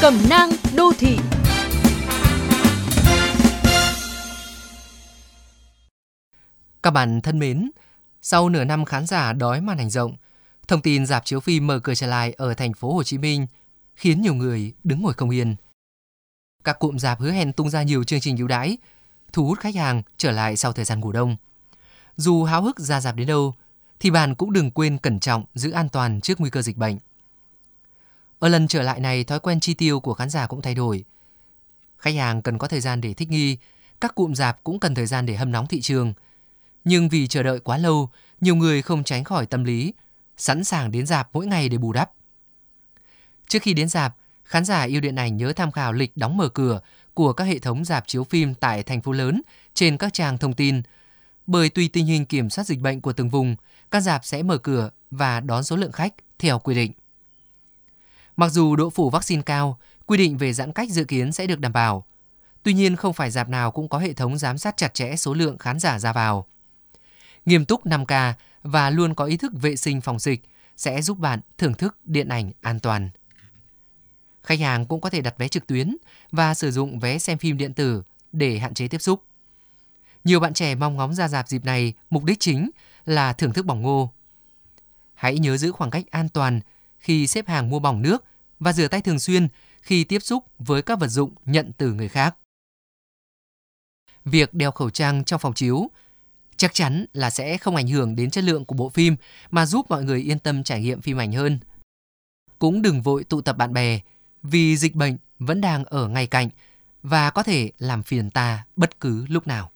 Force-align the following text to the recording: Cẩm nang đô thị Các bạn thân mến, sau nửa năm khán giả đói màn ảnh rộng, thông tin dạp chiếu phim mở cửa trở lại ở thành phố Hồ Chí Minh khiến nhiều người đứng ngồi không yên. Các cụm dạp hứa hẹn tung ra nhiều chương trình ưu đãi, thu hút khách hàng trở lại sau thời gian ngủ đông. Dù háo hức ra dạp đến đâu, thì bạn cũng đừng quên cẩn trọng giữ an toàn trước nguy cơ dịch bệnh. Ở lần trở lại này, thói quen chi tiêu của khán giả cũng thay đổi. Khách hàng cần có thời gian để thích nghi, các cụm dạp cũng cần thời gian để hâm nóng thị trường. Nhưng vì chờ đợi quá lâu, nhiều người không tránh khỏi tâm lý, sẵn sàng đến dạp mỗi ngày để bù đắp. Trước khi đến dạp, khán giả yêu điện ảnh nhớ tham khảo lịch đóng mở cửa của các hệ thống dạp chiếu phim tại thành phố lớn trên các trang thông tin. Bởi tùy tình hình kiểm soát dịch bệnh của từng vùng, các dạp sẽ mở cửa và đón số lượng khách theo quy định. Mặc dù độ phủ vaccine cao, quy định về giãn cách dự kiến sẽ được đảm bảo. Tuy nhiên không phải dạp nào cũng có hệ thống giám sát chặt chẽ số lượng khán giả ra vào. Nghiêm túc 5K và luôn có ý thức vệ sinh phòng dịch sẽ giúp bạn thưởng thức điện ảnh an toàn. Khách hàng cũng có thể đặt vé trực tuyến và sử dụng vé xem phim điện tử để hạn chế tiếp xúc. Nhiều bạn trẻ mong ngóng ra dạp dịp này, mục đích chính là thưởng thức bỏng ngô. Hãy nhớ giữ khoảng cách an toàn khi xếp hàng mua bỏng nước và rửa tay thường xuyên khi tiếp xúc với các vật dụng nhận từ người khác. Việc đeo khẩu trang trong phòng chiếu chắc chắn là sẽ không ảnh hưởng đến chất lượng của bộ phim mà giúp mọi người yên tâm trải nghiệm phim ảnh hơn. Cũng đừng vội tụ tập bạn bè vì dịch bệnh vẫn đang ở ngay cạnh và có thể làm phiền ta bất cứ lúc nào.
Cẩm 0.00 0.14
nang 0.30 0.50
đô 0.76 0.92
thị 0.98 1.18
Các 6.82 6.90
bạn 6.90 7.20
thân 7.20 7.38
mến, 7.38 7.70
sau 8.22 8.48
nửa 8.48 8.64
năm 8.64 8.84
khán 8.84 9.06
giả 9.06 9.32
đói 9.32 9.60
màn 9.60 9.78
ảnh 9.78 9.90
rộng, 9.90 10.16
thông 10.68 10.82
tin 10.82 11.06
dạp 11.06 11.24
chiếu 11.24 11.40
phim 11.40 11.66
mở 11.66 11.78
cửa 11.78 11.94
trở 11.94 12.06
lại 12.06 12.34
ở 12.36 12.54
thành 12.54 12.72
phố 12.72 12.94
Hồ 12.94 13.02
Chí 13.02 13.18
Minh 13.18 13.46
khiến 13.94 14.22
nhiều 14.22 14.34
người 14.34 14.72
đứng 14.84 15.02
ngồi 15.02 15.14
không 15.14 15.30
yên. 15.30 15.56
Các 16.64 16.78
cụm 16.78 16.96
dạp 16.96 17.20
hứa 17.20 17.32
hẹn 17.32 17.52
tung 17.52 17.70
ra 17.70 17.82
nhiều 17.82 18.04
chương 18.04 18.20
trình 18.20 18.36
ưu 18.36 18.48
đãi, 18.48 18.76
thu 19.32 19.46
hút 19.46 19.58
khách 19.58 19.74
hàng 19.74 20.02
trở 20.16 20.30
lại 20.30 20.56
sau 20.56 20.72
thời 20.72 20.84
gian 20.84 21.00
ngủ 21.00 21.12
đông. 21.12 21.36
Dù 22.16 22.44
háo 22.44 22.62
hức 22.62 22.80
ra 22.80 23.00
dạp 23.00 23.16
đến 23.16 23.26
đâu, 23.26 23.54
thì 24.00 24.10
bạn 24.10 24.34
cũng 24.34 24.52
đừng 24.52 24.70
quên 24.70 24.98
cẩn 24.98 25.20
trọng 25.20 25.44
giữ 25.54 25.70
an 25.70 25.88
toàn 25.88 26.20
trước 26.20 26.40
nguy 26.40 26.50
cơ 26.50 26.62
dịch 26.62 26.76
bệnh. 26.76 26.98
Ở 28.38 28.48
lần 28.48 28.68
trở 28.68 28.82
lại 28.82 29.00
này, 29.00 29.24
thói 29.24 29.40
quen 29.40 29.60
chi 29.60 29.74
tiêu 29.74 30.00
của 30.00 30.14
khán 30.14 30.30
giả 30.30 30.46
cũng 30.46 30.62
thay 30.62 30.74
đổi. 30.74 31.04
Khách 31.98 32.14
hàng 32.14 32.42
cần 32.42 32.58
có 32.58 32.68
thời 32.68 32.80
gian 32.80 33.00
để 33.00 33.14
thích 33.14 33.30
nghi, 33.30 33.56
các 34.00 34.14
cụm 34.14 34.32
dạp 34.32 34.64
cũng 34.64 34.80
cần 34.80 34.94
thời 34.94 35.06
gian 35.06 35.26
để 35.26 35.36
hâm 35.36 35.52
nóng 35.52 35.66
thị 35.66 35.80
trường. 35.80 36.14
Nhưng 36.84 37.08
vì 37.08 37.26
chờ 37.26 37.42
đợi 37.42 37.60
quá 37.60 37.78
lâu, 37.78 38.10
nhiều 38.40 38.56
người 38.56 38.82
không 38.82 39.04
tránh 39.04 39.24
khỏi 39.24 39.46
tâm 39.46 39.64
lý, 39.64 39.92
sẵn 40.36 40.64
sàng 40.64 40.90
đến 40.90 41.06
dạp 41.06 41.28
mỗi 41.32 41.46
ngày 41.46 41.68
để 41.68 41.78
bù 41.78 41.92
đắp. 41.92 42.10
Trước 43.48 43.62
khi 43.62 43.74
đến 43.74 43.88
dạp, 43.88 44.16
khán 44.44 44.64
giả 44.64 44.82
yêu 44.82 45.00
điện 45.00 45.16
ảnh 45.16 45.36
nhớ 45.36 45.52
tham 45.52 45.72
khảo 45.72 45.92
lịch 45.92 46.16
đóng 46.16 46.36
mở 46.36 46.48
cửa 46.48 46.80
của 47.14 47.32
các 47.32 47.44
hệ 47.44 47.58
thống 47.58 47.84
dạp 47.84 48.04
chiếu 48.06 48.24
phim 48.24 48.54
tại 48.54 48.82
thành 48.82 49.00
phố 49.00 49.12
lớn 49.12 49.42
trên 49.74 49.98
các 49.98 50.12
trang 50.12 50.38
thông 50.38 50.54
tin. 50.54 50.82
Bởi 51.46 51.70
tùy 51.70 51.90
tình 51.92 52.06
hình 52.06 52.26
kiểm 52.26 52.50
soát 52.50 52.64
dịch 52.64 52.80
bệnh 52.80 53.00
của 53.00 53.12
từng 53.12 53.28
vùng, 53.28 53.56
các 53.90 54.00
dạp 54.00 54.24
sẽ 54.24 54.42
mở 54.42 54.58
cửa 54.58 54.90
và 55.10 55.40
đón 55.40 55.64
số 55.64 55.76
lượng 55.76 55.92
khách 55.92 56.14
theo 56.38 56.58
quy 56.58 56.74
định. 56.74 56.92
Mặc 58.38 58.48
dù 58.48 58.76
độ 58.76 58.90
phủ 58.90 59.10
vaccine 59.10 59.42
cao, 59.42 59.78
quy 60.06 60.18
định 60.18 60.38
về 60.38 60.52
giãn 60.52 60.72
cách 60.72 60.90
dự 60.90 61.04
kiến 61.04 61.32
sẽ 61.32 61.46
được 61.46 61.60
đảm 61.60 61.72
bảo. 61.72 62.04
Tuy 62.62 62.72
nhiên 62.72 62.96
không 62.96 63.12
phải 63.12 63.30
dạp 63.30 63.48
nào 63.48 63.70
cũng 63.70 63.88
có 63.88 63.98
hệ 63.98 64.12
thống 64.12 64.38
giám 64.38 64.58
sát 64.58 64.76
chặt 64.76 64.94
chẽ 64.94 65.16
số 65.16 65.34
lượng 65.34 65.58
khán 65.58 65.78
giả 65.78 65.98
ra 65.98 66.12
vào. 66.12 66.46
Nghiêm 67.46 67.64
túc 67.64 67.86
5K 67.86 68.32
và 68.62 68.90
luôn 68.90 69.14
có 69.14 69.24
ý 69.24 69.36
thức 69.36 69.52
vệ 69.54 69.76
sinh 69.76 70.00
phòng 70.00 70.18
dịch 70.18 70.40
sẽ 70.76 71.02
giúp 71.02 71.18
bạn 71.18 71.40
thưởng 71.58 71.74
thức 71.74 71.96
điện 72.04 72.28
ảnh 72.28 72.50
an 72.60 72.80
toàn. 72.80 73.10
Khách 74.42 74.60
hàng 74.60 74.86
cũng 74.86 75.00
có 75.00 75.10
thể 75.10 75.20
đặt 75.20 75.34
vé 75.38 75.48
trực 75.48 75.66
tuyến 75.66 75.96
và 76.32 76.54
sử 76.54 76.70
dụng 76.70 76.98
vé 76.98 77.18
xem 77.18 77.38
phim 77.38 77.56
điện 77.56 77.74
tử 77.74 78.02
để 78.32 78.58
hạn 78.58 78.74
chế 78.74 78.88
tiếp 78.88 78.98
xúc. 78.98 79.22
Nhiều 80.24 80.40
bạn 80.40 80.54
trẻ 80.54 80.74
mong 80.74 80.96
ngóng 80.96 81.14
ra 81.14 81.28
dạp 81.28 81.48
dịp 81.48 81.64
này, 81.64 81.92
mục 82.10 82.24
đích 82.24 82.40
chính 82.40 82.70
là 83.04 83.32
thưởng 83.32 83.52
thức 83.52 83.66
bỏng 83.66 83.82
ngô. 83.82 84.12
Hãy 85.14 85.38
nhớ 85.38 85.56
giữ 85.56 85.72
khoảng 85.72 85.90
cách 85.90 86.04
an 86.10 86.28
toàn 86.28 86.60
khi 86.98 87.26
xếp 87.26 87.48
hàng 87.48 87.70
mua 87.70 87.78
bỏng 87.78 88.02
nước 88.02 88.24
và 88.60 88.72
rửa 88.72 88.88
tay 88.88 89.00
thường 89.00 89.18
xuyên 89.18 89.48
khi 89.80 90.04
tiếp 90.04 90.18
xúc 90.18 90.44
với 90.58 90.82
các 90.82 91.00
vật 91.00 91.08
dụng 91.08 91.34
nhận 91.44 91.72
từ 91.78 91.92
người 91.92 92.08
khác. 92.08 92.36
Việc 94.24 94.54
đeo 94.54 94.70
khẩu 94.70 94.90
trang 94.90 95.24
trong 95.24 95.40
phòng 95.40 95.54
chiếu 95.54 95.90
chắc 96.56 96.74
chắn 96.74 97.04
là 97.12 97.30
sẽ 97.30 97.58
không 97.58 97.76
ảnh 97.76 97.88
hưởng 97.88 98.16
đến 98.16 98.30
chất 98.30 98.44
lượng 98.44 98.64
của 98.64 98.74
bộ 98.74 98.88
phim 98.88 99.16
mà 99.50 99.66
giúp 99.66 99.86
mọi 99.88 100.04
người 100.04 100.20
yên 100.20 100.38
tâm 100.38 100.62
trải 100.62 100.80
nghiệm 100.80 101.00
phim 101.00 101.20
ảnh 101.20 101.32
hơn. 101.32 101.58
Cũng 102.58 102.82
đừng 102.82 103.02
vội 103.02 103.24
tụ 103.24 103.40
tập 103.40 103.56
bạn 103.56 103.72
bè 103.72 104.00
vì 104.42 104.76
dịch 104.76 104.94
bệnh 104.94 105.16
vẫn 105.38 105.60
đang 105.60 105.84
ở 105.84 106.08
ngay 106.08 106.26
cạnh 106.26 106.48
và 107.02 107.30
có 107.30 107.42
thể 107.42 107.72
làm 107.78 108.02
phiền 108.02 108.30
ta 108.30 108.64
bất 108.76 109.00
cứ 109.00 109.26
lúc 109.28 109.46
nào. 109.46 109.70